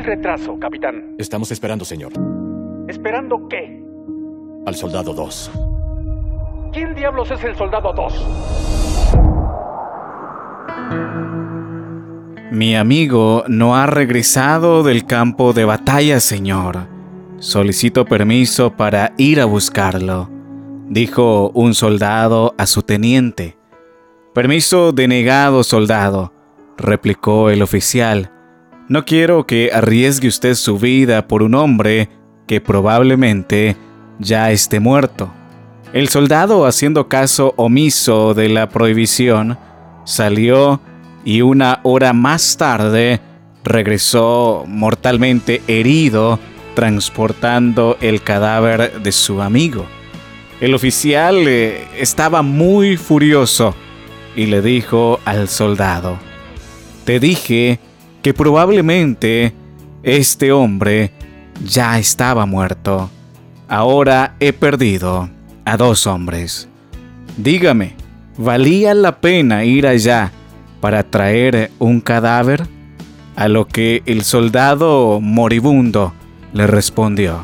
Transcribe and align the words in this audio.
el 0.00 0.06
retraso, 0.06 0.58
capitán? 0.58 1.14
Estamos 1.18 1.50
esperando, 1.52 1.84
señor. 1.84 2.12
¿Esperando 2.88 3.46
qué? 3.48 3.84
Al 4.66 4.74
soldado 4.74 5.12
2. 5.12 5.50
¿Quién 6.72 6.94
diablos 6.94 7.30
es 7.30 7.44
el 7.44 7.54
soldado 7.54 7.92
2? 7.92 8.26
Mi 12.50 12.74
amigo 12.76 13.44
no 13.48 13.76
ha 13.76 13.86
regresado 13.86 14.82
del 14.82 15.04
campo 15.04 15.52
de 15.52 15.66
batalla, 15.66 16.18
señor. 16.18 16.88
Solicito 17.38 18.06
permiso 18.06 18.76
para 18.76 19.12
ir 19.18 19.40
a 19.40 19.44
buscarlo, 19.44 20.30
dijo 20.88 21.50
un 21.54 21.74
soldado 21.74 22.54
a 22.58 22.66
su 22.66 22.82
teniente. 22.82 23.56
Permiso 24.34 24.92
denegado, 24.92 25.62
soldado, 25.62 26.32
replicó 26.76 27.50
el 27.50 27.62
oficial. 27.62 28.39
No 28.90 29.04
quiero 29.04 29.46
que 29.46 29.70
arriesgue 29.72 30.26
usted 30.26 30.56
su 30.56 30.76
vida 30.76 31.28
por 31.28 31.44
un 31.44 31.54
hombre 31.54 32.08
que 32.48 32.60
probablemente 32.60 33.76
ya 34.18 34.50
esté 34.50 34.80
muerto. 34.80 35.32
El 35.92 36.08
soldado, 36.08 36.66
haciendo 36.66 37.06
caso 37.06 37.54
omiso 37.56 38.34
de 38.34 38.48
la 38.48 38.68
prohibición, 38.68 39.56
salió 40.04 40.80
y 41.24 41.40
una 41.42 41.78
hora 41.84 42.12
más 42.12 42.56
tarde 42.56 43.20
regresó 43.62 44.64
mortalmente 44.66 45.62
herido 45.68 46.40
transportando 46.74 47.96
el 48.00 48.22
cadáver 48.22 49.02
de 49.02 49.12
su 49.12 49.40
amigo. 49.40 49.86
El 50.60 50.74
oficial 50.74 51.46
eh, 51.46 51.86
estaba 51.96 52.42
muy 52.42 52.96
furioso 52.96 53.72
y 54.34 54.46
le 54.46 54.60
dijo 54.60 55.20
al 55.24 55.48
soldado, 55.48 56.18
te 57.04 57.20
dije 57.20 57.78
que 58.22 58.34
probablemente 58.34 59.52
este 60.02 60.52
hombre 60.52 61.12
ya 61.64 61.98
estaba 61.98 62.46
muerto. 62.46 63.10
Ahora 63.68 64.34
he 64.40 64.52
perdido 64.52 65.30
a 65.64 65.76
dos 65.76 66.06
hombres. 66.06 66.68
Dígame, 67.36 67.94
¿valía 68.36 68.94
la 68.94 69.20
pena 69.20 69.64
ir 69.64 69.86
allá 69.86 70.32
para 70.80 71.02
traer 71.02 71.70
un 71.78 72.00
cadáver? 72.00 72.66
A 73.36 73.48
lo 73.48 73.66
que 73.66 74.02
el 74.06 74.24
soldado 74.24 75.20
moribundo 75.20 76.12
le 76.52 76.66
respondió, 76.66 77.42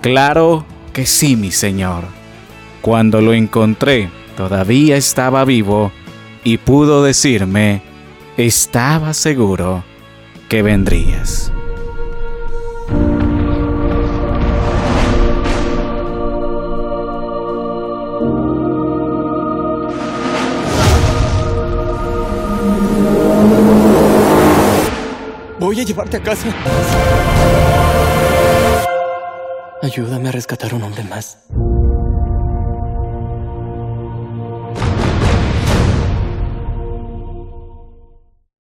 Claro 0.00 0.64
que 0.92 1.04
sí, 1.04 1.36
mi 1.36 1.50
señor. 1.50 2.04
Cuando 2.80 3.20
lo 3.20 3.32
encontré, 3.32 4.08
todavía 4.36 4.96
estaba 4.96 5.44
vivo 5.44 5.90
y 6.44 6.58
pudo 6.58 7.02
decirme, 7.02 7.82
estaba 8.36 9.14
seguro 9.14 9.84
que 10.48 10.62
vendrías. 10.62 11.52
Voy 25.60 25.80
a 25.80 25.84
llevarte 25.84 26.16
a 26.16 26.22
casa. 26.22 26.48
Ayúdame 29.82 30.28
a 30.28 30.32
rescatar 30.32 30.74
un 30.74 30.82
hombre 30.82 31.04
más. 31.04 31.38